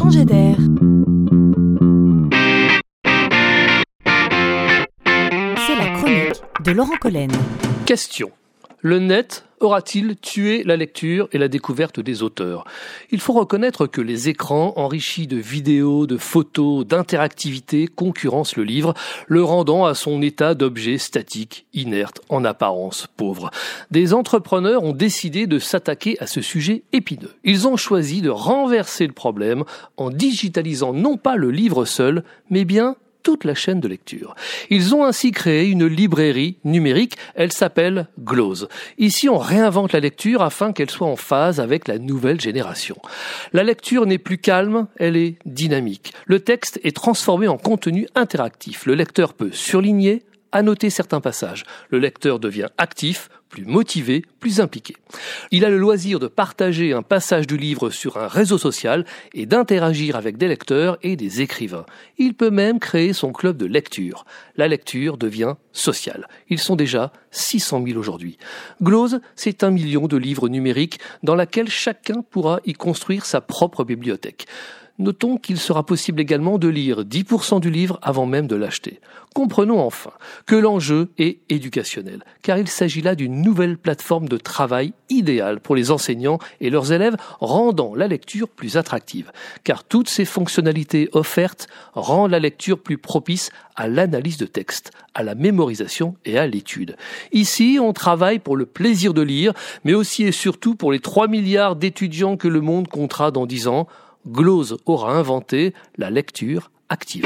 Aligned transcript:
changer 0.00 0.24
d'air. 0.24 0.56
C'est 5.66 5.76
la 5.76 5.88
chronique 5.98 6.42
de 6.64 6.72
Laurent 6.72 6.96
Collen. 6.98 7.30
Question. 7.84 8.30
Le 8.82 8.98
net 8.98 9.44
aura-t-il 9.60 10.16
tué 10.16 10.64
la 10.64 10.74
lecture 10.74 11.28
et 11.32 11.38
la 11.38 11.48
découverte 11.48 12.00
des 12.00 12.22
auteurs? 12.22 12.64
Il 13.10 13.20
faut 13.20 13.34
reconnaître 13.34 13.86
que 13.86 14.00
les 14.00 14.30
écrans 14.30 14.72
enrichis 14.76 15.26
de 15.26 15.36
vidéos, 15.36 16.06
de 16.06 16.16
photos, 16.16 16.86
d'interactivité 16.86 17.86
concurrencent 17.86 18.56
le 18.56 18.64
livre, 18.64 18.94
le 19.28 19.44
rendant 19.44 19.84
à 19.84 19.94
son 19.94 20.22
état 20.22 20.54
d'objet 20.54 20.96
statique, 20.96 21.66
inerte, 21.74 22.22
en 22.30 22.42
apparence 22.42 23.06
pauvre. 23.18 23.50
Des 23.90 24.14
entrepreneurs 24.14 24.82
ont 24.82 24.94
décidé 24.94 25.46
de 25.46 25.58
s'attaquer 25.58 26.16
à 26.20 26.26
ce 26.26 26.40
sujet 26.40 26.82
épineux. 26.94 27.34
Ils 27.44 27.68
ont 27.68 27.76
choisi 27.76 28.22
de 28.22 28.30
renverser 28.30 29.06
le 29.06 29.12
problème 29.12 29.64
en 29.98 30.08
digitalisant 30.08 30.94
non 30.94 31.18
pas 31.18 31.36
le 31.36 31.50
livre 31.50 31.84
seul, 31.84 32.24
mais 32.48 32.64
bien 32.64 32.96
toute 33.22 33.44
la 33.44 33.54
chaîne 33.54 33.80
de 33.80 33.88
lecture. 33.88 34.34
Ils 34.70 34.94
ont 34.94 35.04
ainsi 35.04 35.32
créé 35.32 35.68
une 35.68 35.86
librairie 35.86 36.56
numérique, 36.64 37.16
elle 37.34 37.52
s'appelle 37.52 38.08
Glose. 38.18 38.68
Ici, 38.98 39.28
on 39.28 39.38
réinvente 39.38 39.92
la 39.92 40.00
lecture 40.00 40.42
afin 40.42 40.72
qu'elle 40.72 40.90
soit 40.90 41.06
en 41.06 41.16
phase 41.16 41.60
avec 41.60 41.88
la 41.88 41.98
nouvelle 41.98 42.40
génération. 42.40 42.96
La 43.52 43.62
lecture 43.62 44.06
n'est 44.06 44.18
plus 44.18 44.38
calme, 44.38 44.86
elle 44.96 45.16
est 45.16 45.36
dynamique. 45.46 46.12
Le 46.26 46.40
texte 46.40 46.80
est 46.84 46.96
transformé 46.96 47.48
en 47.48 47.58
contenu 47.58 48.06
interactif. 48.14 48.86
Le 48.86 48.94
lecteur 48.94 49.34
peut 49.34 49.52
surligner, 49.52 50.22
annoter 50.52 50.90
certains 50.90 51.20
passages. 51.20 51.64
Le 51.90 51.98
lecteur 51.98 52.38
devient 52.38 52.68
actif, 52.78 53.28
plus 53.48 53.64
motivé, 53.64 54.24
plus 54.38 54.60
impliqué. 54.60 54.94
Il 55.50 55.64
a 55.64 55.70
le 55.70 55.78
loisir 55.78 56.20
de 56.20 56.28
partager 56.28 56.92
un 56.92 57.02
passage 57.02 57.46
du 57.46 57.56
livre 57.56 57.90
sur 57.90 58.16
un 58.16 58.28
réseau 58.28 58.58
social 58.58 59.04
et 59.34 59.44
d'interagir 59.44 60.16
avec 60.16 60.36
des 60.36 60.48
lecteurs 60.48 60.98
et 61.02 61.16
des 61.16 61.42
écrivains. 61.42 61.84
Il 62.16 62.34
peut 62.34 62.50
même 62.50 62.78
créer 62.78 63.12
son 63.12 63.32
club 63.32 63.56
de 63.56 63.66
lecture. 63.66 64.24
La 64.56 64.68
lecture 64.68 65.16
devient 65.16 65.54
sociale. 65.72 66.28
Ils 66.48 66.60
sont 66.60 66.76
déjà 66.76 67.12
600 67.32 67.84
000 67.86 67.98
aujourd'hui. 67.98 68.38
Glose, 68.82 69.20
c'est 69.34 69.64
un 69.64 69.70
million 69.70 70.06
de 70.06 70.16
livres 70.16 70.48
numériques 70.48 71.00
dans 71.22 71.34
laquelle 71.34 71.68
chacun 71.68 72.22
pourra 72.22 72.60
y 72.64 72.72
construire 72.72 73.26
sa 73.26 73.40
propre 73.40 73.84
bibliothèque. 73.84 74.46
Notons 75.00 75.38
qu'il 75.38 75.56
sera 75.56 75.86
possible 75.86 76.20
également 76.20 76.58
de 76.58 76.68
lire 76.68 77.04
10% 77.04 77.58
du 77.58 77.70
livre 77.70 77.98
avant 78.02 78.26
même 78.26 78.46
de 78.46 78.54
l'acheter. 78.54 79.00
Comprenons 79.34 79.80
enfin 79.80 80.10
que 80.44 80.56
l'enjeu 80.56 81.08
est 81.16 81.38
éducationnel, 81.48 82.22
car 82.42 82.58
il 82.58 82.68
s'agit 82.68 83.00
là 83.00 83.14
d'une 83.14 83.40
nouvelle 83.40 83.78
plateforme 83.78 84.28
de 84.28 84.36
travail 84.36 84.92
idéale 85.08 85.60
pour 85.60 85.74
les 85.74 85.90
enseignants 85.90 86.38
et 86.60 86.68
leurs 86.68 86.92
élèves, 86.92 87.16
rendant 87.38 87.94
la 87.94 88.08
lecture 88.08 88.46
plus 88.46 88.76
attractive, 88.76 89.32
car 89.64 89.84
toutes 89.84 90.10
ces 90.10 90.26
fonctionnalités 90.26 91.08
offertes 91.12 91.66
rendent 91.94 92.32
la 92.32 92.38
lecture 92.38 92.78
plus 92.78 92.98
propice 92.98 93.50
à 93.76 93.88
l'analyse 93.88 94.36
de 94.36 94.44
texte, 94.44 94.90
à 95.14 95.22
la 95.22 95.34
mémorisation 95.34 96.14
et 96.26 96.36
à 96.36 96.46
l'étude. 96.46 96.98
Ici, 97.32 97.78
on 97.80 97.94
travaille 97.94 98.38
pour 98.38 98.54
le 98.54 98.66
plaisir 98.66 99.14
de 99.14 99.22
lire, 99.22 99.54
mais 99.84 99.94
aussi 99.94 100.24
et 100.24 100.32
surtout 100.32 100.74
pour 100.74 100.92
les 100.92 101.00
3 101.00 101.26
milliards 101.26 101.76
d'étudiants 101.76 102.36
que 102.36 102.48
le 102.48 102.60
monde 102.60 102.88
comptera 102.88 103.30
dans 103.30 103.46
10 103.46 103.66
ans, 103.66 103.86
Glose 104.26 104.76
aura 104.86 105.12
inventé 105.12 105.74
la 105.96 106.10
lecture 106.10 106.70
active. 106.88 107.24